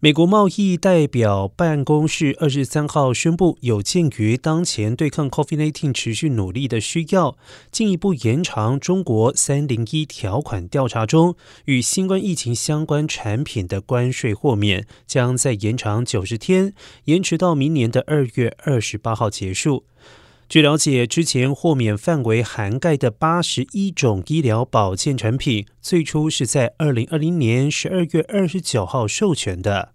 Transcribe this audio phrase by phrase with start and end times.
[0.00, 7.36] 美国贸易代表办公室二十三号宣布，有鉴于当前对抗 COVID-19 持续努力的需要，
[7.72, 11.34] 进一步延长中国三零一条款调查中
[11.64, 16.72] 与新冠疫情相关产品的关税豁免，将再延长九十天，
[17.06, 19.82] 延迟到明年的二月二十八号结束。
[20.48, 29.92] 据了解，之前豁免范围涵盖的八十一种医疗保健产品，最初是在二零二零年十二月二十九号授权的。